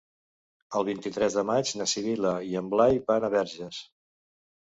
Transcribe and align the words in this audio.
El 0.77 0.85
vint-i-tres 0.85 1.35
de 1.39 1.43
maig 1.49 1.73
na 1.81 1.87
Sibil·la 1.91 2.31
i 2.53 2.57
en 2.63 2.71
Blai 2.73 2.97
van 3.13 3.29
a 3.29 3.31
Verges. 3.35 3.83